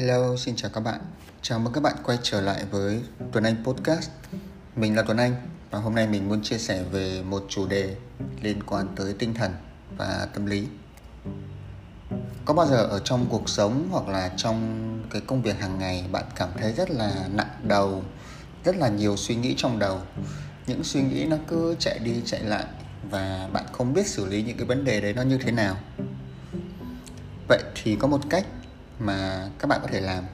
Hello, 0.00 0.36
xin 0.36 0.56
chào 0.56 0.70
các 0.74 0.80
bạn. 0.80 1.00
Chào 1.42 1.58
mừng 1.58 1.72
các 1.72 1.82
bạn 1.82 1.96
quay 2.04 2.18
trở 2.22 2.40
lại 2.40 2.64
với 2.70 3.00
Tuấn 3.32 3.44
Anh 3.44 3.64
Podcast. 3.64 4.10
Mình 4.76 4.96
là 4.96 5.02
Tuấn 5.02 5.16
Anh 5.16 5.34
và 5.70 5.78
hôm 5.78 5.94
nay 5.94 6.06
mình 6.06 6.28
muốn 6.28 6.42
chia 6.42 6.58
sẻ 6.58 6.82
về 6.82 7.22
một 7.22 7.44
chủ 7.48 7.66
đề 7.66 7.96
liên 8.42 8.62
quan 8.62 8.88
tới 8.96 9.14
tinh 9.18 9.34
thần 9.34 9.52
và 9.96 10.28
tâm 10.34 10.46
lý. 10.46 10.66
Có 12.44 12.54
bao 12.54 12.66
giờ 12.66 12.76
ở 12.76 13.00
trong 13.04 13.26
cuộc 13.30 13.48
sống 13.48 13.88
hoặc 13.90 14.08
là 14.08 14.30
trong 14.36 15.02
cái 15.10 15.22
công 15.26 15.42
việc 15.42 15.60
hàng 15.60 15.78
ngày 15.78 16.04
bạn 16.12 16.24
cảm 16.36 16.48
thấy 16.60 16.72
rất 16.72 16.90
là 16.90 17.28
nặng 17.32 17.60
đầu, 17.62 18.02
rất 18.64 18.76
là 18.76 18.88
nhiều 18.88 19.16
suy 19.16 19.34
nghĩ 19.34 19.54
trong 19.56 19.78
đầu. 19.78 20.00
Những 20.66 20.84
suy 20.84 21.02
nghĩ 21.02 21.24
nó 21.24 21.36
cứ 21.48 21.76
chạy 21.78 21.98
đi 21.98 22.22
chạy 22.24 22.42
lại 22.42 22.64
và 23.10 23.48
bạn 23.52 23.64
không 23.72 23.94
biết 23.94 24.06
xử 24.06 24.26
lý 24.26 24.42
những 24.42 24.56
cái 24.56 24.66
vấn 24.66 24.84
đề 24.84 25.00
đấy 25.00 25.12
nó 25.12 25.22
như 25.22 25.38
thế 25.38 25.52
nào. 25.52 25.76
Vậy 27.48 27.62
thì 27.82 27.96
có 27.96 28.08
một 28.08 28.20
cách 28.30 28.44
mà 29.00 29.48
các 29.58 29.66
bạn 29.66 29.80
có 29.82 29.88
thể 29.92 30.00
làm, 30.00 30.24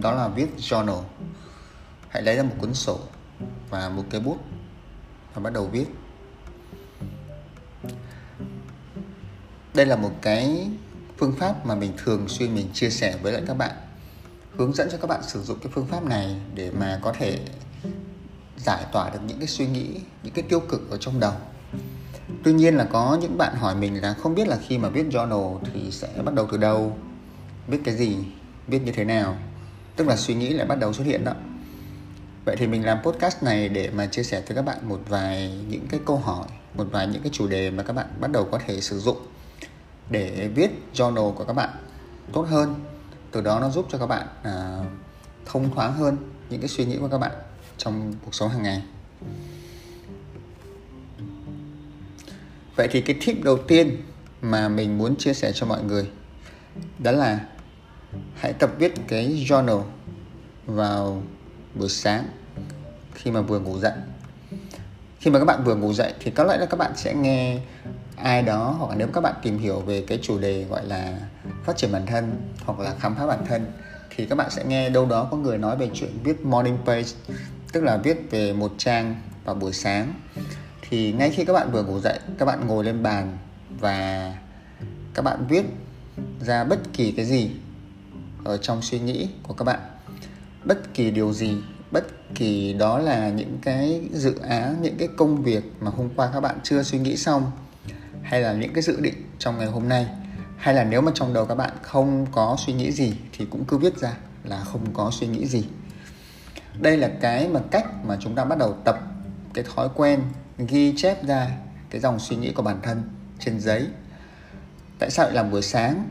đó 0.00 0.12
là 0.12 0.28
viết 0.28 0.48
journal. 0.58 1.02
Hãy 2.08 2.22
lấy 2.22 2.36
ra 2.36 2.42
một 2.42 2.54
cuốn 2.58 2.74
sổ 2.74 2.98
và 3.70 3.88
một 3.88 4.04
cái 4.10 4.20
bút 4.20 4.38
và 5.34 5.42
bắt 5.42 5.52
đầu 5.52 5.66
viết. 5.66 5.86
Đây 9.74 9.86
là 9.86 9.96
một 9.96 10.12
cái 10.22 10.70
phương 11.16 11.34
pháp 11.38 11.66
mà 11.66 11.74
mình 11.74 11.92
thường 12.04 12.28
xuyên 12.28 12.54
mình 12.54 12.68
chia 12.72 12.90
sẻ 12.90 13.16
với 13.22 13.32
lại 13.32 13.42
các 13.46 13.54
bạn, 13.54 13.70
hướng 14.56 14.74
dẫn 14.74 14.88
cho 14.92 14.98
các 14.98 15.06
bạn 15.06 15.22
sử 15.22 15.42
dụng 15.42 15.58
cái 15.62 15.72
phương 15.74 15.86
pháp 15.86 16.04
này 16.04 16.36
để 16.54 16.70
mà 16.70 16.98
có 17.02 17.12
thể 17.18 17.38
giải 18.56 18.84
tỏa 18.92 19.10
được 19.10 19.20
những 19.26 19.38
cái 19.38 19.48
suy 19.48 19.66
nghĩ, 19.66 20.00
những 20.22 20.34
cái 20.34 20.44
tiêu 20.48 20.60
cực 20.60 20.90
ở 20.90 20.96
trong 21.00 21.20
đầu. 21.20 21.32
Tuy 22.44 22.52
nhiên 22.52 22.76
là 22.76 22.84
có 22.84 23.18
những 23.20 23.38
bạn 23.38 23.54
hỏi 23.56 23.74
mình 23.74 24.02
là 24.02 24.14
không 24.14 24.34
biết 24.34 24.48
là 24.48 24.58
khi 24.66 24.78
mà 24.78 24.88
viết 24.88 25.06
journal 25.10 25.58
thì 25.72 25.90
sẽ 25.90 26.08
bắt 26.24 26.34
đầu 26.34 26.48
từ 26.52 26.56
đâu? 26.56 26.98
Viết 27.68 27.78
cái 27.84 27.96
gì 27.96 28.16
viết 28.66 28.82
như 28.84 28.92
thế 28.92 29.04
nào. 29.04 29.36
Tức 29.96 30.08
là 30.08 30.16
suy 30.16 30.34
nghĩ 30.34 30.48
lại 30.48 30.66
bắt 30.66 30.78
đầu 30.78 30.92
xuất 30.92 31.04
hiện 31.04 31.24
đó. 31.24 31.32
Vậy 32.44 32.56
thì 32.56 32.66
mình 32.66 32.86
làm 32.86 33.02
podcast 33.02 33.42
này 33.42 33.68
để 33.68 33.90
mà 33.90 34.06
chia 34.06 34.22
sẻ 34.22 34.42
với 34.46 34.56
các 34.56 34.62
bạn 34.62 34.88
một 34.88 35.00
vài 35.08 35.58
những 35.68 35.86
cái 35.90 36.00
câu 36.06 36.16
hỏi 36.16 36.46
một 36.74 36.86
vài 36.90 37.06
những 37.06 37.22
cái 37.22 37.30
chủ 37.34 37.48
đề 37.48 37.70
mà 37.70 37.82
các 37.82 37.92
bạn 37.92 38.06
bắt 38.20 38.30
đầu 38.30 38.44
có 38.44 38.58
thể 38.66 38.80
sử 38.80 38.98
dụng 38.98 39.16
để 40.10 40.50
viết 40.54 40.70
journal 40.94 41.32
của 41.32 41.44
các 41.44 41.52
bạn 41.52 41.70
tốt 42.32 42.46
hơn. 42.48 42.74
Từ 43.30 43.40
đó 43.40 43.60
nó 43.60 43.70
giúp 43.70 43.86
cho 43.90 43.98
các 43.98 44.06
bạn 44.06 44.26
à, 44.42 44.78
thông 45.46 45.74
thoáng 45.74 45.92
hơn 45.92 46.16
những 46.50 46.60
cái 46.60 46.68
suy 46.68 46.84
nghĩ 46.84 46.96
của 47.00 47.08
các 47.08 47.18
bạn 47.18 47.32
trong 47.78 48.12
cuộc 48.24 48.34
sống 48.34 48.48
hàng 48.48 48.62
ngày. 48.62 48.82
Vậy 52.76 52.88
thì 52.90 53.00
cái 53.00 53.16
tip 53.26 53.44
đầu 53.44 53.58
tiên 53.58 54.02
mà 54.42 54.68
mình 54.68 54.98
muốn 54.98 55.16
chia 55.16 55.34
sẻ 55.34 55.52
cho 55.54 55.66
mọi 55.66 55.82
người 55.82 56.10
đó 56.98 57.10
là 57.10 57.40
hãy 58.34 58.52
tập 58.52 58.70
viết 58.78 58.94
cái 59.08 59.46
journal 59.48 59.82
vào 60.66 61.22
buổi 61.74 61.88
sáng 61.88 62.28
khi 63.14 63.30
mà 63.30 63.40
vừa 63.40 63.60
ngủ 63.60 63.78
dậy. 63.78 63.92
Khi 65.20 65.30
mà 65.30 65.38
các 65.38 65.44
bạn 65.44 65.64
vừa 65.64 65.74
ngủ 65.74 65.92
dậy 65.92 66.12
thì 66.20 66.30
có 66.30 66.44
lẽ 66.44 66.56
là 66.56 66.66
các 66.66 66.76
bạn 66.76 66.92
sẽ 66.96 67.14
nghe 67.14 67.60
ai 68.16 68.42
đó 68.42 68.76
hoặc 68.78 68.90
là 68.90 68.96
nếu 68.96 69.08
các 69.12 69.20
bạn 69.20 69.34
tìm 69.42 69.58
hiểu 69.58 69.80
về 69.80 70.04
cái 70.06 70.18
chủ 70.22 70.38
đề 70.38 70.64
gọi 70.64 70.84
là 70.84 71.18
phát 71.64 71.76
triển 71.76 71.92
bản 71.92 72.06
thân 72.06 72.52
hoặc 72.64 72.78
là 72.78 72.94
khám 73.00 73.14
phá 73.14 73.26
bản 73.26 73.46
thân 73.46 73.66
thì 74.16 74.26
các 74.26 74.34
bạn 74.34 74.50
sẽ 74.50 74.64
nghe 74.64 74.90
đâu 74.90 75.06
đó 75.06 75.28
có 75.30 75.36
người 75.36 75.58
nói 75.58 75.76
về 75.76 75.90
chuyện 75.94 76.10
viết 76.24 76.44
morning 76.44 76.78
page, 76.86 77.08
tức 77.72 77.84
là 77.84 77.96
viết 77.96 78.30
về 78.30 78.52
một 78.52 78.72
trang 78.78 79.22
vào 79.44 79.54
buổi 79.54 79.72
sáng. 79.72 80.14
Thì 80.90 81.12
ngay 81.12 81.30
khi 81.30 81.44
các 81.44 81.52
bạn 81.52 81.72
vừa 81.72 81.82
ngủ 81.82 82.00
dậy, 82.00 82.18
các 82.38 82.44
bạn 82.44 82.66
ngồi 82.66 82.84
lên 82.84 83.02
bàn 83.02 83.38
và 83.80 84.34
các 85.14 85.22
bạn 85.22 85.46
viết 85.48 85.64
ra 86.40 86.64
bất 86.64 86.78
kỳ 86.92 87.12
cái 87.12 87.24
gì 87.24 87.50
ở 88.48 88.56
trong 88.56 88.82
suy 88.82 88.98
nghĩ 88.98 89.28
của 89.42 89.54
các 89.54 89.64
bạn. 89.64 89.80
Bất 90.64 90.94
kỳ 90.94 91.10
điều 91.10 91.32
gì, 91.32 91.56
bất 91.90 92.04
kỳ 92.34 92.72
đó 92.72 92.98
là 92.98 93.28
những 93.28 93.58
cái 93.62 94.00
dự 94.12 94.34
án, 94.38 94.82
những 94.82 94.96
cái 94.98 95.08
công 95.16 95.42
việc 95.42 95.64
mà 95.80 95.90
hôm 95.90 96.08
qua 96.16 96.30
các 96.32 96.40
bạn 96.40 96.58
chưa 96.62 96.82
suy 96.82 96.98
nghĩ 96.98 97.16
xong, 97.16 97.50
hay 98.22 98.40
là 98.40 98.52
những 98.52 98.72
cái 98.72 98.82
dự 98.82 99.00
định 99.00 99.14
trong 99.38 99.58
ngày 99.58 99.66
hôm 99.66 99.88
nay, 99.88 100.06
hay 100.56 100.74
là 100.74 100.84
nếu 100.84 101.00
mà 101.00 101.12
trong 101.14 101.34
đầu 101.34 101.46
các 101.46 101.54
bạn 101.54 101.70
không 101.82 102.26
có 102.32 102.56
suy 102.66 102.72
nghĩ 102.72 102.92
gì 102.92 103.14
thì 103.38 103.46
cũng 103.50 103.64
cứ 103.64 103.78
viết 103.78 103.98
ra 103.98 104.12
là 104.44 104.64
không 104.64 104.92
có 104.92 105.10
suy 105.12 105.26
nghĩ 105.26 105.46
gì. 105.46 105.64
Đây 106.80 106.96
là 106.96 107.10
cái 107.20 107.48
mà 107.48 107.60
cách 107.70 108.04
mà 108.04 108.16
chúng 108.20 108.34
ta 108.34 108.44
bắt 108.44 108.58
đầu 108.58 108.76
tập 108.84 108.98
cái 109.54 109.64
thói 109.74 109.88
quen 109.94 110.20
ghi 110.58 110.94
chép 110.96 111.26
ra 111.26 111.50
cái 111.90 112.00
dòng 112.00 112.18
suy 112.18 112.36
nghĩ 112.36 112.52
của 112.52 112.62
bản 112.62 112.80
thân 112.82 113.02
trên 113.38 113.60
giấy. 113.60 113.86
Tại 114.98 115.10
sao 115.10 115.26
lại 115.26 115.34
làm 115.34 115.50
buổi 115.50 115.62
sáng? 115.62 116.10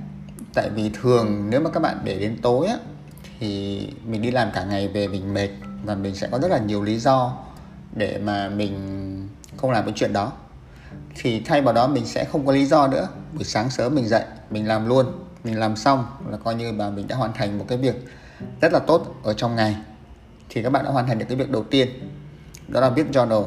Tại 0.58 0.70
vì 0.70 0.90
thường 0.90 1.50
nếu 1.50 1.62
mà 1.62 1.70
các 1.70 1.80
bạn 1.80 1.98
để 2.04 2.20
đến 2.20 2.38
tối 2.42 2.68
á, 2.68 2.78
thì 3.40 3.80
mình 4.06 4.22
đi 4.22 4.32
làm 4.32 4.52
cả 4.54 4.64
ngày 4.64 4.88
về 4.88 5.08
mình 5.08 5.34
mệt 5.34 5.50
và 5.84 5.96
mình 5.96 6.16
sẽ 6.16 6.28
có 6.32 6.40
rất 6.40 6.52
là 6.52 6.58
nhiều 6.58 6.84
lý 6.84 7.00
do 7.00 7.38
để 7.96 8.20
mà 8.24 8.50
mình 8.50 8.74
không 9.58 9.72
làm 9.72 9.86
cái 9.86 9.94
chuyện 9.96 10.14
đó. 10.14 10.32
Thì 11.16 11.40
thay 11.40 11.62
vào 11.62 11.74
đó 11.74 11.88
mình 11.88 12.06
sẽ 12.06 12.24
không 12.24 12.46
có 12.46 12.52
lý 12.52 12.66
do 12.66 12.88
nữa. 12.88 13.08
Buổi 13.34 13.44
sáng 13.44 13.70
sớm 13.70 13.96
mình 13.96 14.08
dậy, 14.08 14.24
mình 14.50 14.68
làm 14.68 14.88
luôn, 14.88 15.06
mình 15.44 15.60
làm 15.60 15.76
xong 15.76 16.06
là 16.30 16.38
coi 16.38 16.56
như 16.56 16.72
là 16.72 16.90
mình 16.90 17.08
đã 17.08 17.16
hoàn 17.16 17.34
thành 17.34 17.58
một 17.58 17.66
cái 17.68 17.78
việc 17.78 17.96
rất 18.62 18.74
là 18.74 18.80
tốt 18.80 19.16
ở 19.24 19.34
trong 19.34 19.56
ngày. 19.56 19.76
Thì 20.50 20.64
các 20.64 20.70
bạn 20.70 20.86
đã 20.86 20.92
hoàn 20.92 21.08
thành 21.08 21.20
được 21.20 21.26
cái 21.30 21.38
việc 21.38 21.52
đầu 21.52 21.64
tiên. 21.64 21.88
Đó 22.68 22.82
là 22.82 22.90
viết 22.90 23.06
journal 23.12 23.46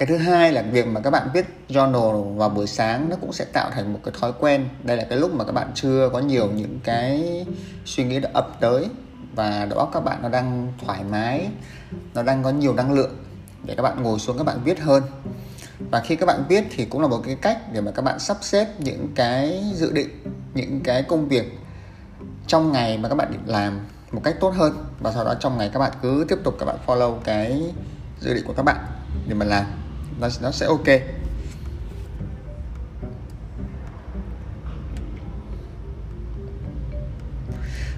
cái 0.00 0.06
thứ 0.06 0.16
hai 0.16 0.52
là 0.52 0.62
việc 0.62 0.86
mà 0.86 1.00
các 1.00 1.10
bạn 1.10 1.28
viết 1.34 1.46
journal 1.68 2.34
vào 2.34 2.48
buổi 2.48 2.66
sáng 2.66 3.08
nó 3.08 3.16
cũng 3.20 3.32
sẽ 3.32 3.44
tạo 3.44 3.70
thành 3.70 3.92
một 3.92 4.00
cái 4.04 4.14
thói 4.20 4.32
quen 4.40 4.68
đây 4.82 4.96
là 4.96 5.04
cái 5.04 5.18
lúc 5.18 5.34
mà 5.34 5.44
các 5.44 5.52
bạn 5.52 5.70
chưa 5.74 6.10
có 6.12 6.18
nhiều 6.18 6.50
những 6.54 6.78
cái 6.84 7.46
suy 7.84 8.04
nghĩ 8.04 8.20
đã 8.20 8.30
ập 8.32 8.60
tới 8.60 8.86
và 9.34 9.66
đầu 9.70 9.78
óc 9.78 9.90
các 9.94 10.00
bạn 10.00 10.22
nó 10.22 10.28
đang 10.28 10.72
thoải 10.84 11.04
mái 11.10 11.48
nó 12.14 12.22
đang 12.22 12.42
có 12.42 12.50
nhiều 12.50 12.74
năng 12.74 12.92
lượng 12.92 13.16
để 13.64 13.74
các 13.74 13.82
bạn 13.82 14.02
ngồi 14.02 14.18
xuống 14.18 14.38
các 14.38 14.44
bạn 14.44 14.58
viết 14.64 14.80
hơn 14.80 15.02
và 15.90 16.00
khi 16.00 16.16
các 16.16 16.26
bạn 16.26 16.44
viết 16.48 16.64
thì 16.70 16.84
cũng 16.84 17.00
là 17.00 17.08
một 17.08 17.20
cái 17.24 17.36
cách 17.42 17.58
để 17.72 17.80
mà 17.80 17.90
các 17.90 18.02
bạn 18.02 18.18
sắp 18.18 18.36
xếp 18.40 18.66
những 18.78 19.08
cái 19.14 19.64
dự 19.74 19.92
định 19.92 20.08
những 20.54 20.80
cái 20.84 21.02
công 21.02 21.28
việc 21.28 21.58
trong 22.46 22.72
ngày 22.72 22.98
mà 22.98 23.08
các 23.08 23.14
bạn 23.14 23.32
định 23.32 23.42
làm 23.46 23.80
một 24.12 24.20
cách 24.24 24.36
tốt 24.40 24.50
hơn 24.56 24.84
và 25.00 25.12
sau 25.12 25.24
đó 25.24 25.34
trong 25.40 25.58
ngày 25.58 25.70
các 25.72 25.78
bạn 25.80 25.92
cứ 26.02 26.24
tiếp 26.28 26.38
tục 26.44 26.54
các 26.58 26.66
bạn 26.66 26.76
follow 26.86 27.18
cái 27.24 27.62
dự 28.20 28.34
định 28.34 28.44
của 28.46 28.54
các 28.56 28.62
bạn 28.62 28.76
để 29.28 29.34
mà 29.34 29.44
làm 29.44 29.64
nó, 30.20 30.28
nó 30.42 30.50
sẽ 30.50 30.66
ok. 30.66 30.86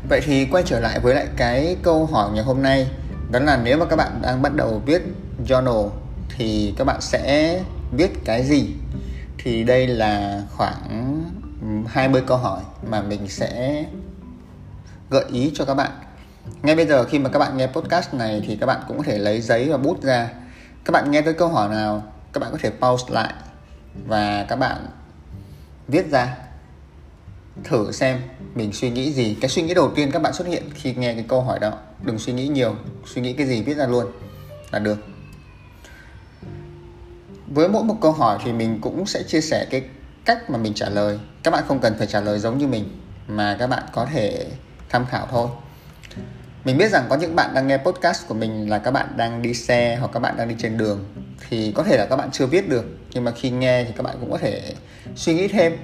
Vậy 0.09 0.21
thì 0.25 0.47
quay 0.51 0.63
trở 0.67 0.81
lại 0.81 1.01
với 1.01 1.15
lại 1.15 1.27
cái 1.37 1.77
câu 1.83 2.07
hỏi 2.07 2.31
ngày 2.35 2.45
hôm 2.45 2.63
nay. 2.63 2.91
Đó 3.31 3.39
là 3.39 3.61
nếu 3.65 3.79
mà 3.79 3.87
các 3.87 3.97
bạn 3.97 4.23
đang 4.23 4.43
bắt 4.43 4.55
đầu 4.55 4.83
viết 4.87 5.03
journal 5.47 5.91
Thì 6.37 6.75
các 6.79 6.85
bạn 6.85 7.01
sẽ 7.01 7.61
viết 7.97 8.25
cái 8.25 8.43
gì? 8.43 8.75
Thì 9.39 9.65
đây 9.65 9.87
là 9.87 10.43
khoảng 10.57 11.23
20 11.89 12.23
câu 12.27 12.37
hỏi 12.37 12.61
mà 12.91 13.03
mình 13.03 13.29
sẽ 13.29 13.85
gợi 15.11 15.25
ý 15.33 15.53
cho 15.55 15.65
các 15.65 15.75
bạn. 15.75 15.91
Ngay 16.63 16.77
bây 16.77 16.87
giờ 16.87 17.05
khi 17.05 17.19
mà 17.19 17.31
các 17.31 17.39
bạn 17.39 17.57
nghe 17.57 17.67
podcast 17.67 18.15
này 18.15 18.43
thì 18.47 18.57
các 18.57 18.67
bạn 18.67 18.81
cũng 18.89 18.97
có 18.97 19.03
thể 19.07 19.19
lấy 19.19 19.41
giấy 19.41 19.69
và 19.71 19.77
bút 19.77 20.03
ra. 20.03 20.29
Các 20.85 20.91
bạn 20.93 21.11
nghe 21.11 21.23
tới 21.23 21.35
câu 21.35 21.49
hỏi 21.49 21.69
nào 21.69 22.12
các 22.33 22.41
bạn 22.41 22.53
có 22.53 22.59
thể 22.61 22.71
pause 22.71 23.15
lại 23.15 23.35
và 24.07 24.47
các 24.49 24.57
bạn 24.57 24.87
viết 25.89 26.11
ra, 26.11 26.37
thử 27.65 27.93
xem 27.93 28.21
mình 28.55 28.73
suy 28.73 28.91
nghĩ 28.91 29.13
gì. 29.13 29.37
Cái 29.41 29.49
suy 29.51 29.63
nghĩ 29.63 29.75
đầu 29.75 29.91
tiên 29.95 30.11
các 30.13 30.23
bạn 30.23 30.33
xuất 30.33 30.47
hiện 30.47 30.63
khi 30.75 30.95
nghe 30.95 31.15
cái 31.15 31.25
câu 31.29 31.43
hỏi 31.43 31.59
đó, 31.59 31.73
đừng 32.03 32.19
suy 32.19 32.33
nghĩ 32.33 32.49
nhiều, 32.49 32.77
suy 33.07 33.23
nghĩ 33.23 33.33
cái 33.33 33.47
gì 33.47 33.63
viết 33.63 33.77
ra 33.77 33.87
luôn 33.87 34.07
là 34.71 34.79
được. 34.79 34.99
Với 37.47 37.69
mỗi 37.69 37.85
một 37.85 37.97
câu 38.01 38.13
hỏi 38.13 38.39
thì 38.45 38.53
mình 38.53 38.79
cũng 38.81 39.07
sẽ 39.07 39.23
chia 39.23 39.41
sẻ 39.41 39.67
cái 39.71 39.85
cách 40.25 40.51
mà 40.51 40.59
mình 40.59 40.75
trả 40.75 40.89
lời. 40.89 41.19
Các 41.43 41.51
bạn 41.51 41.65
không 41.69 41.81
cần 41.81 41.95
phải 41.99 42.07
trả 42.07 42.21
lời 42.21 42.39
giống 42.39 42.59
như 42.59 42.67
mình, 42.67 43.01
mà 43.29 43.57
các 43.59 43.67
bạn 43.67 43.83
có 43.93 44.07
thể 44.07 44.47
tham 44.89 45.07
khảo 45.07 45.27
thôi 45.31 45.49
mình 46.65 46.79
biết 46.79 46.91
rằng 46.91 47.07
có 47.09 47.17
những 47.17 47.37
bạn 47.37 47.55
đang 47.55 47.67
nghe 47.67 47.79
podcast 47.79 48.29
của 48.29 48.35
mình 48.35 48.71
là 48.71 48.79
các 48.79 48.91
bạn 48.91 49.07
đang 49.17 49.43
đi 49.43 49.55
xe 49.55 49.97
hoặc 50.01 50.11
các 50.13 50.21
bạn 50.21 50.37
đang 50.37 50.49
đi 50.49 50.55
trên 50.59 50.79
đường. 50.79 51.05
Thì 51.49 51.73
có 51.73 51.83
thể 51.83 51.97
là 51.97 52.07
các 52.07 52.17
bạn 52.17 52.31
chưa 52.33 52.47
viết 52.47 52.69
được 52.69 52.85
nhưng 53.11 53.25
mà 53.25 53.31
khi 53.31 53.51
nghe 53.51 53.85
thì 53.85 53.93
các 53.97 54.03
bạn 54.03 54.17
cũng 54.21 54.31
có 54.31 54.39
thể 54.39 54.75
suy 55.17 55.35
nghĩ 55.35 55.49
thêm. 55.49 55.77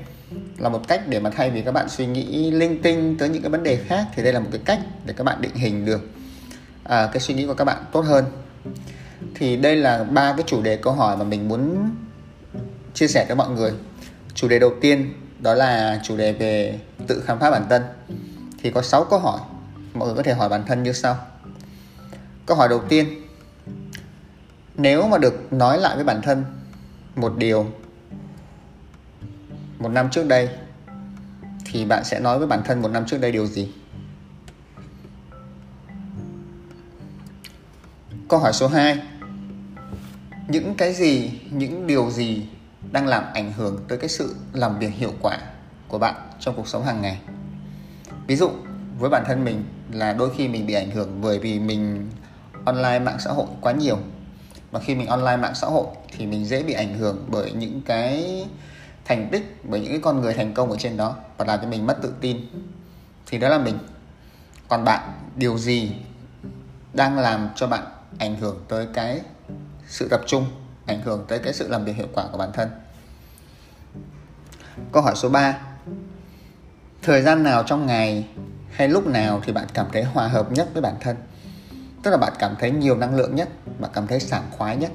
Là 0.59 0.69
một 0.69 0.89
cách 0.89 1.03
để 1.09 1.21
mà 1.21 1.31
thay 1.31 1.51
vì 1.51 1.63
các 1.63 1.73
bạn 1.73 1.89
suy 1.89 2.07
nghĩ 2.07 2.51
linh 2.51 2.83
tinh 2.83 3.17
tới 3.19 3.29
những 3.29 3.43
cái 3.43 3.51
vấn 3.51 3.63
đề 3.63 3.77
khác 3.77 4.07
thì 4.15 4.23
đây 4.23 4.33
là 4.33 4.41
một 4.41 4.49
cái 4.53 4.61
cách 4.65 4.79
để 5.07 5.15
các 5.17 5.25
bạn 5.25 5.41
định 5.41 5.55
hình 5.55 5.85
được 5.85 6.09
à, 6.85 7.09
cái 7.13 7.21
suy 7.21 7.35
nghĩ 7.35 7.47
của 7.47 7.55
các 7.55 7.65
bạn 7.65 7.85
tốt 7.93 8.01
hơn. 8.01 8.25
Thì 9.35 9.57
đây 9.57 9.77
là 9.77 10.05
ba 10.05 10.33
cái 10.33 10.43
chủ 10.47 10.63
đề 10.63 10.77
câu 10.77 10.93
hỏi 10.93 11.17
mà 11.17 11.25
mình 11.25 11.49
muốn 11.49 11.91
chia 12.95 13.09
sẻ 13.09 13.25
với 13.27 13.37
mọi 13.37 13.51
người. 13.51 13.73
Chủ 14.35 14.49
đề 14.49 14.59
đầu 14.59 14.73
tiên 14.81 15.13
đó 15.39 15.55
là 15.55 16.01
chủ 16.03 16.17
đề 16.17 16.33
về 16.33 16.79
tự 17.07 17.23
khám 17.27 17.39
phá 17.39 17.51
bản 17.51 17.67
thân. 17.71 17.83
Thì 18.63 18.71
có 18.71 18.83
6 18.83 19.05
câu 19.05 19.19
hỏi 19.19 19.41
mọi 19.95 20.09
người 20.09 20.17
có 20.17 20.23
thể 20.23 20.35
hỏi 20.35 20.49
bản 20.49 20.65
thân 20.67 20.83
như 20.83 20.93
sau. 20.93 21.17
Câu 22.47 22.57
hỏi 22.57 22.69
đầu 22.69 22.83
tiên. 22.89 23.23
Nếu 24.75 25.09
mà 25.09 25.19
được 25.19 25.53
nói 25.53 25.79
lại 25.79 25.97
với 25.97 26.05
bản 26.05 26.23
thân 26.23 26.45
một 27.17 27.35
điều 27.37 27.67
một 29.79 29.89
năm 29.89 30.11
trước 30.11 30.27
đây, 30.29 30.49
thì 31.65 31.85
bạn 31.85 32.05
sẽ 32.05 32.21
nói 32.21 32.39
với 32.39 32.47
bản 32.47 32.63
thân 32.65 32.83
một 32.83 32.89
năm 32.89 33.07
trước 33.07 33.21
đây 33.21 33.33
điều 33.33 33.47
gì? 33.47 33.73
Câu 38.29 38.41
hỏi 38.41 38.53
số 38.53 38.69
2 38.69 39.03
những 40.49 40.75
cái 40.75 40.93
gì, 40.93 41.41
những 41.51 41.87
điều 41.87 42.11
gì 42.11 42.49
đang 42.93 43.07
làm 43.07 43.25
ảnh 43.35 43.53
hưởng 43.53 43.85
tới 43.89 43.99
cái 43.99 44.09
sự 44.09 44.37
làm 44.53 44.79
việc 44.79 44.93
hiệu 44.93 45.13
quả 45.23 45.39
của 45.89 45.99
bạn 45.99 46.15
trong 46.41 46.57
cuộc 46.57 46.69
sống 46.69 46.85
hàng 46.85 47.03
ngày? 47.03 47.21
Ví 48.27 48.37
dụ, 48.37 48.51
với 48.99 49.11
bản 49.11 49.25
thân 49.27 49.45
mình 49.45 49.65
là 49.93 50.13
đôi 50.13 50.31
khi 50.37 50.49
mình 50.49 50.67
bị 50.67 50.75
ảnh 50.75 50.91
hưởng 50.91 51.21
bởi 51.21 51.39
vì 51.39 51.59
mình 51.59 52.11
online 52.65 52.99
mạng 52.99 53.19
xã 53.19 53.31
hội 53.31 53.47
quá 53.61 53.73
nhiều. 53.73 53.99
Và 54.71 54.81
khi 54.81 54.95
mình 54.95 55.07
online 55.07 55.37
mạng 55.37 55.55
xã 55.55 55.67
hội 55.67 55.87
thì 56.17 56.27
mình 56.27 56.45
dễ 56.45 56.63
bị 56.63 56.73
ảnh 56.73 56.99
hưởng 56.99 57.25
bởi 57.29 57.53
những 57.53 57.83
cái 57.87 58.47
thành 59.05 59.29
tích, 59.33 59.61
bởi 59.65 59.81
những 59.81 59.91
cái 59.91 60.01
con 60.01 60.21
người 60.21 60.35
thành 60.35 60.55
công 60.55 60.71
ở 60.71 60.77
trên 60.79 60.97
đó 60.97 61.17
và 61.37 61.45
làm 61.45 61.59
cho 61.63 61.69
mình 61.69 61.87
mất 61.87 61.99
tự 62.03 62.13
tin. 62.21 62.41
Thì 63.27 63.39
đó 63.39 63.49
là 63.49 63.59
mình. 63.59 63.79
Còn 64.69 64.85
bạn, 64.85 65.13
điều 65.37 65.59
gì 65.59 65.93
đang 66.93 67.19
làm 67.19 67.49
cho 67.57 67.67
bạn 67.67 67.85
ảnh 68.19 68.37
hưởng 68.37 68.65
tới 68.69 68.87
cái 68.95 69.21
sự 69.87 70.09
tập 70.09 70.21
trung, 70.27 70.45
ảnh 70.87 71.01
hưởng 71.01 71.25
tới 71.29 71.39
cái 71.39 71.53
sự 71.53 71.69
làm 71.69 71.85
việc 71.85 71.97
hiệu 71.97 72.07
quả 72.15 72.25
của 72.33 72.39
bản 72.39 72.53
thân? 72.53 72.69
Câu 74.93 75.03
hỏi 75.03 75.15
số 75.17 75.29
3 75.29 75.59
thời 77.03 77.23
gian 77.23 77.43
nào 77.43 77.63
trong 77.63 77.87
ngày 77.87 78.27
hay 78.79 78.89
lúc 78.89 79.07
nào 79.07 79.41
thì 79.45 79.53
bạn 79.53 79.67
cảm 79.75 79.87
thấy 79.93 80.03
hòa 80.03 80.29
hợp 80.29 80.53
nhất 80.53 80.69
với 80.73 80.83
bản 80.83 80.95
thân? 81.01 81.17
Tức 82.03 82.11
là 82.11 82.17
bạn 82.17 82.33
cảm 82.39 82.55
thấy 82.59 82.71
nhiều 82.71 82.97
năng 82.97 83.15
lượng 83.17 83.35
nhất, 83.35 83.49
bạn 83.79 83.91
cảm 83.95 84.07
thấy 84.07 84.21
sảng 84.21 84.43
khoái 84.51 84.77
nhất. 84.77 84.93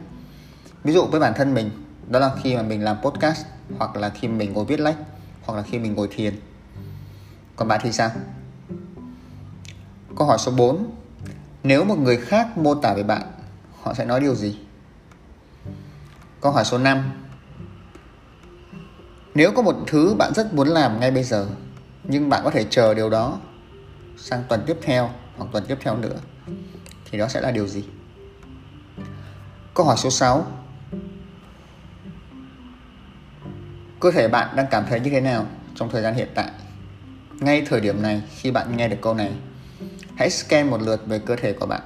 Ví 0.84 0.94
dụ 0.94 1.06
với 1.06 1.20
bản 1.20 1.34
thân 1.36 1.54
mình, 1.54 1.70
đó 2.08 2.20
là 2.20 2.32
khi 2.44 2.56
mà 2.56 2.62
mình 2.62 2.84
làm 2.84 2.98
podcast, 3.02 3.46
hoặc 3.78 3.96
là 3.96 4.10
khi 4.10 4.28
mình 4.28 4.54
ngồi 4.54 4.66
viết 4.66 4.80
lách, 4.80 4.96
hoặc 5.46 5.56
là 5.56 5.62
khi 5.62 5.80
mình 5.80 5.94
ngồi 5.94 6.08
thiền. 6.12 6.36
Còn 7.56 7.68
bạn 7.68 7.80
thì 7.84 7.92
sao? 7.92 8.12
Câu 10.18 10.28
hỏi 10.28 10.38
số 10.40 10.52
4 10.52 10.92
nếu 11.64 11.84
một 11.84 12.00
người 12.00 12.18
khác 12.18 12.58
mô 12.58 12.76
tả 12.76 12.94
về 12.94 13.04
bạn, 13.04 13.22
họ 13.82 13.94
sẽ 13.94 14.06
nói 14.06 14.20
điều 14.20 14.36
gì? 14.36 14.60
Câu 16.42 16.52
hỏi 16.52 16.66
số 16.66 16.78
5 16.78 17.12
nếu 19.36 19.52
có 19.52 19.62
một 19.62 19.76
thứ 19.88 20.16
bạn 20.18 20.34
rất 20.34 20.54
muốn 20.54 20.68
làm 20.68 21.00
ngay 21.00 21.12
bây 21.12 21.24
giờ, 21.24 21.48
nhưng 22.04 22.30
bạn 22.30 22.42
có 22.44 22.50
thể 22.50 22.66
chờ 22.70 22.94
điều 22.94 23.10
đó 23.10 23.40
sang 24.18 24.44
tuần 24.50 24.64
tiếp 24.68 24.78
theo 24.82 25.10
hoặc 25.38 25.46
tuần 25.52 25.66
tiếp 25.68 25.78
theo 25.82 25.98
nữa, 25.98 26.18
thì 27.06 27.18
đó 27.18 27.28
sẽ 27.28 27.42
là 27.42 27.52
điều 27.52 27.68
gì? 27.68 27.84
Câu 29.74 29.86
hỏi 29.86 29.98
số 29.98 30.10
6 30.10 30.48
cơ 34.00 34.12
thể 34.12 34.28
bạn 34.28 34.56
đang 34.56 34.68
cảm 34.72 34.86
thấy 34.90 35.00
như 35.00 35.10
thế 35.10 35.22
nào 35.22 35.46
trong 35.76 35.90
thời 35.90 36.02
gian 36.02 36.14
hiện 36.16 36.28
tại? 36.36 36.52
Ngay 37.40 37.66
thời 37.70 37.82
điểm 37.82 38.02
này, 38.02 38.22
khi 38.30 38.52
bạn 38.52 38.78
nghe 38.78 38.88
được 38.88 38.98
câu 39.02 39.14
này, 39.14 39.32
hãy 40.18 40.30
scan 40.30 40.70
một 40.70 40.82
lượt 40.82 41.08
về 41.08 41.20
cơ 41.20 41.36
thể 41.36 41.54
của 41.54 41.66
bạn 41.66 41.82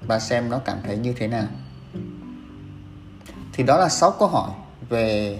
và 0.00 0.18
xem 0.18 0.50
nó 0.50 0.58
cảm 0.58 0.78
thấy 0.84 0.96
như 0.96 1.12
thế 1.12 1.28
nào. 1.28 1.46
Thì 3.52 3.64
đó 3.64 3.78
là 3.78 3.88
6 3.88 4.10
câu 4.18 4.28
hỏi 4.28 4.50
về 4.88 5.38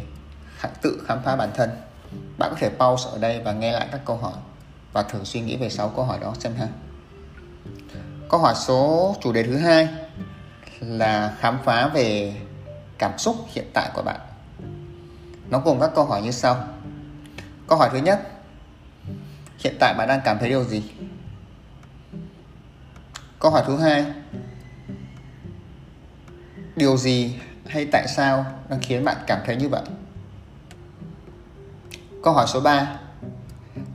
tự 0.82 1.02
khám 1.06 1.18
phá 1.24 1.36
bản 1.36 1.50
thân. 1.54 1.70
Bạn 2.38 2.50
có 2.50 2.56
thể 2.60 2.68
pause 2.68 3.10
ở 3.10 3.18
đây 3.18 3.42
và 3.44 3.52
nghe 3.52 3.72
lại 3.72 3.88
các 3.92 4.00
câu 4.04 4.16
hỏi 4.16 4.32
và 4.92 5.02
thử 5.02 5.24
suy 5.24 5.40
nghĩ 5.40 5.56
về 5.56 5.68
6 5.68 5.88
câu 5.88 6.04
hỏi 6.04 6.18
đó, 6.20 6.34
xem 6.38 6.54
ha. 6.54 6.68
Câu 8.30 8.40
hỏi 8.40 8.54
số, 8.56 9.16
chủ 9.22 9.32
đề 9.32 9.42
thứ 9.42 9.56
hai 9.56 9.88
là 10.80 11.36
khám 11.40 11.58
phá 11.64 11.88
về 11.88 12.36
cảm 12.98 13.18
xúc 13.18 13.36
hiện 13.48 13.70
tại 13.74 13.90
của 13.94 14.02
bạn. 14.02 14.20
Nó 15.50 15.58
gồm 15.58 15.80
các 15.80 15.90
câu 15.94 16.04
hỏi 16.04 16.22
như 16.22 16.30
sau. 16.30 16.64
Câu 17.68 17.78
hỏi 17.78 17.88
thứ 17.92 17.98
nhất, 17.98 18.20
hiện 19.58 19.76
tại 19.80 19.94
bạn 19.98 20.08
đang 20.08 20.20
cảm 20.24 20.38
thấy 20.38 20.48
điều 20.48 20.64
gì? 20.64 20.82
Câu 23.38 23.50
hỏi 23.50 23.62
thứ 23.66 23.78
hai, 23.78 24.06
điều 26.76 26.96
gì 26.96 27.40
hay 27.66 27.88
tại 27.92 28.08
sao 28.08 28.46
đang 28.68 28.80
khiến 28.82 29.04
bạn 29.04 29.16
cảm 29.26 29.40
thấy 29.46 29.56
như 29.56 29.68
vậy? 29.68 29.82
Câu 32.22 32.34
hỏi 32.34 32.46
số 32.48 32.60
3 32.60 32.98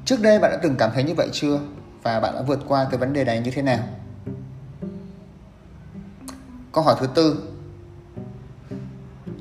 trước 0.08 0.22
đây 0.22 0.40
bạn 0.40 0.52
đã 0.52 0.58
từng 0.64 0.76
cảm 0.80 0.92
thấy 0.94 1.04
như 1.04 1.14
vậy 1.14 1.30
chưa? 1.32 1.60
Và 2.04 2.20
bạn 2.20 2.36
đã 2.36 2.42
vượt 2.42 2.60
qua 2.68 2.88
cái 2.92 2.98
vấn 2.98 3.14
đề 3.14 3.24
này 3.24 3.40
như 3.40 3.52
thế 3.52 3.62
nào? 3.62 3.80
Câu 6.72 6.84
hỏi 6.84 6.96
thứ 7.00 7.08
tư. 7.08 7.50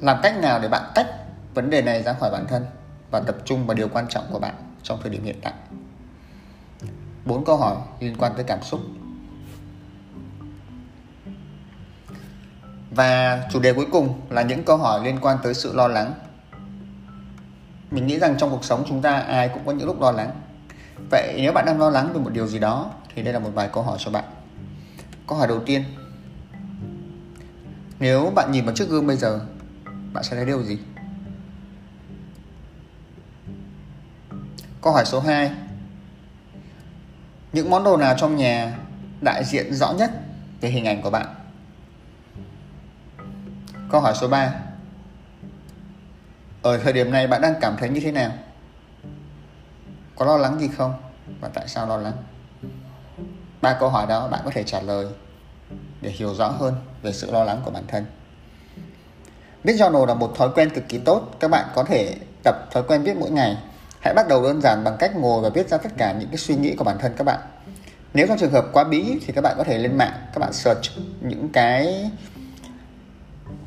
Làm 0.00 0.18
cách 0.22 0.38
nào 0.42 0.60
để 0.62 0.68
bạn 0.68 0.92
tách 0.94 1.06
vấn 1.54 1.70
đề 1.70 1.82
này 1.82 2.02
ra 2.02 2.12
khỏi 2.12 2.30
bản 2.30 2.46
thân 2.48 2.66
và 3.10 3.20
tập 3.20 3.36
trung 3.44 3.66
vào 3.66 3.74
điều 3.74 3.88
quan 3.88 4.06
trọng 4.08 4.24
của 4.30 4.38
bạn 4.38 4.54
trong 4.82 4.98
thời 5.02 5.10
điểm 5.10 5.24
hiện 5.24 5.40
tại? 5.42 5.52
Bốn 7.24 7.44
câu 7.44 7.56
hỏi 7.56 7.76
liên 8.00 8.16
quan 8.18 8.32
tới 8.36 8.44
cảm 8.44 8.62
xúc. 8.62 8.80
Và 12.90 13.42
chủ 13.52 13.60
đề 13.60 13.72
cuối 13.72 13.86
cùng 13.92 14.20
là 14.30 14.42
những 14.42 14.64
câu 14.64 14.76
hỏi 14.76 15.04
liên 15.04 15.18
quan 15.20 15.38
tới 15.42 15.54
sự 15.54 15.72
lo 15.74 15.88
lắng. 15.88 16.14
Mình 17.90 18.06
nghĩ 18.06 18.18
rằng 18.18 18.36
trong 18.38 18.50
cuộc 18.50 18.64
sống 18.64 18.84
chúng 18.88 19.02
ta 19.02 19.16
ai 19.16 19.48
cũng 19.48 19.66
có 19.66 19.72
những 19.72 19.86
lúc 19.86 20.00
lo 20.00 20.10
lắng 20.10 20.30
vậy 21.10 21.34
nếu 21.36 21.52
bạn 21.52 21.66
đang 21.66 21.80
lo 21.80 21.90
lắng 21.90 22.12
về 22.12 22.20
một 22.20 22.30
điều 22.32 22.46
gì 22.46 22.58
đó, 22.58 22.90
thì 23.14 23.22
đây 23.22 23.32
là 23.32 23.38
một 23.38 23.50
vài 23.54 23.68
câu 23.72 23.82
hỏi 23.82 23.98
cho 24.00 24.10
bạn. 24.10 24.24
Câu 25.26 25.38
hỏi 25.38 25.48
đầu 25.48 25.60
tiên. 25.66 25.84
Nếu 27.98 28.32
bạn 28.34 28.52
nhìn 28.52 28.64
vào 28.64 28.74
chiếc 28.74 28.88
gương 28.88 29.06
bây 29.06 29.16
giờ, 29.16 29.40
bạn 30.12 30.24
sẽ 30.24 30.36
thấy 30.36 30.46
điều 30.46 30.62
gì? 30.62 30.78
Câu 34.82 34.92
hỏi 34.92 35.04
số 35.04 35.20
2 35.20 35.50
những 37.52 37.70
món 37.70 37.84
đồ 37.84 37.96
nào 37.96 38.14
trong 38.18 38.36
nhà 38.36 38.78
đại 39.20 39.44
diện 39.44 39.74
rõ 39.74 39.92
nhất 39.92 40.10
về 40.60 40.68
hình 40.68 40.84
ảnh 40.84 41.02
của 41.02 41.10
bạn? 41.10 41.26
Câu 43.90 44.00
hỏi 44.00 44.14
số 44.20 44.28
3 44.28 44.54
ở 46.62 46.78
thời 46.78 46.92
điểm 46.92 47.10
này 47.10 47.26
bạn 47.26 47.40
đang 47.40 47.54
cảm 47.60 47.76
thấy 47.78 47.88
như 47.88 48.00
thế 48.00 48.12
nào? 48.12 48.32
Có 50.16 50.26
lo 50.26 50.36
lắng 50.36 50.60
gì 50.60 50.68
không? 50.76 50.94
Và 51.40 51.48
tại 51.54 51.68
sao 51.68 51.86
lo 51.86 51.96
lắng? 51.96 52.12
Ba 53.62 53.76
câu 53.80 53.88
hỏi 53.88 54.06
đó 54.06 54.28
bạn 54.28 54.40
có 54.44 54.50
thể 54.50 54.62
trả 54.62 54.80
lời 54.80 55.06
để 56.00 56.10
hiểu 56.10 56.34
rõ 56.34 56.48
hơn 56.48 56.74
về 57.02 57.12
sự 57.12 57.30
lo 57.30 57.44
lắng 57.44 57.60
của 57.64 57.70
bản 57.70 57.84
thân. 57.88 58.04
Viết 59.64 59.72
journal 59.72 60.06
là 60.06 60.14
một 60.14 60.36
thói 60.36 60.48
quen 60.54 60.70
cực 60.70 60.88
kỳ 60.88 60.98
tốt. 60.98 61.22
Các 61.40 61.50
bạn 61.50 61.68
có 61.74 61.84
thể 61.84 62.16
tập 62.44 62.54
thói 62.72 62.82
quen 62.82 63.02
viết 63.02 63.16
mỗi 63.16 63.30
ngày. 63.30 63.56
Hãy 64.00 64.14
bắt 64.14 64.28
đầu 64.28 64.42
đơn 64.42 64.60
giản 64.60 64.84
bằng 64.84 64.96
cách 64.98 65.16
ngồi 65.16 65.42
và 65.42 65.48
viết 65.48 65.68
ra 65.68 65.78
tất 65.78 65.90
cả 65.98 66.12
những 66.12 66.28
cái 66.28 66.38
suy 66.38 66.56
nghĩ 66.56 66.74
của 66.76 66.84
bản 66.84 66.98
thân 66.98 67.12
các 67.16 67.24
bạn. 67.24 67.40
Nếu 68.14 68.26
trong 68.26 68.38
trường 68.38 68.52
hợp 68.52 68.66
quá 68.72 68.84
bí 68.84 69.18
thì 69.26 69.32
các 69.32 69.40
bạn 69.40 69.54
có 69.58 69.64
thể 69.64 69.78
lên 69.78 69.98
mạng, 69.98 70.12
các 70.32 70.38
bạn 70.38 70.52
search 70.52 70.82
những 71.20 71.48
cái 71.48 72.10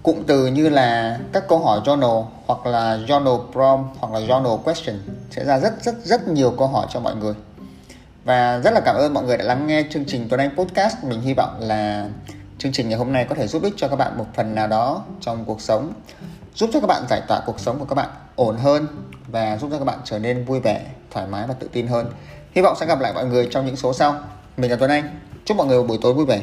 cụm 0.03 0.23
từ 0.27 0.47
như 0.47 0.69
là 0.69 1.19
các 1.33 1.47
câu 1.47 1.59
hỏi 1.59 1.79
journal 1.85 2.25
hoặc 2.45 2.65
là 2.65 2.97
journal 2.97 3.51
prompt 3.51 3.97
hoặc 3.99 4.13
là 4.13 4.19
journal 4.19 4.57
question 4.57 4.99
sẽ 5.31 5.45
ra 5.45 5.59
rất 5.59 5.83
rất 5.83 5.95
rất 6.03 6.27
nhiều 6.27 6.53
câu 6.57 6.67
hỏi 6.67 6.87
cho 6.89 6.99
mọi 6.99 7.15
người. 7.15 7.33
Và 8.23 8.59
rất 8.59 8.73
là 8.73 8.81
cảm 8.85 8.95
ơn 8.95 9.13
mọi 9.13 9.23
người 9.23 9.37
đã 9.37 9.43
lắng 9.43 9.67
nghe 9.67 9.83
chương 9.89 10.05
trình 10.05 10.27
Tuấn 10.29 10.39
Anh 10.39 10.55
Podcast. 10.57 11.03
Mình 11.03 11.21
hy 11.21 11.33
vọng 11.33 11.55
là 11.59 12.09
chương 12.57 12.71
trình 12.71 12.89
ngày 12.89 12.97
hôm 12.97 13.13
nay 13.13 13.25
có 13.29 13.35
thể 13.35 13.47
giúp 13.47 13.63
ích 13.63 13.73
cho 13.77 13.87
các 13.87 13.95
bạn 13.95 14.17
một 14.17 14.25
phần 14.35 14.55
nào 14.55 14.67
đó 14.67 15.03
trong 15.21 15.45
cuộc 15.45 15.61
sống, 15.61 15.93
giúp 16.55 16.69
cho 16.73 16.79
các 16.79 16.87
bạn 16.87 17.03
giải 17.09 17.21
tỏa 17.27 17.41
cuộc 17.45 17.59
sống 17.59 17.79
của 17.79 17.85
các 17.85 17.95
bạn 17.95 18.09
ổn 18.35 18.57
hơn 18.57 18.87
và 19.27 19.57
giúp 19.57 19.67
cho 19.71 19.77
các 19.77 19.85
bạn 19.85 19.99
trở 20.03 20.19
nên 20.19 20.45
vui 20.45 20.59
vẻ, 20.59 20.85
thoải 21.11 21.27
mái 21.27 21.47
và 21.47 21.53
tự 21.53 21.69
tin 21.73 21.87
hơn. 21.87 22.05
Hy 22.55 22.61
vọng 22.61 22.75
sẽ 22.79 22.85
gặp 22.85 22.99
lại 22.99 23.13
mọi 23.13 23.25
người 23.25 23.47
trong 23.51 23.65
những 23.65 23.75
số 23.75 23.93
sau. 23.93 24.15
Mình 24.57 24.71
là 24.71 24.77
Tuấn 24.77 24.91
Anh. 24.91 25.19
Chúc 25.45 25.57
mọi 25.57 25.67
người 25.67 25.77
một 25.77 25.87
buổi 25.87 25.97
tối 26.01 26.13
vui 26.13 26.25
vẻ. 26.25 26.41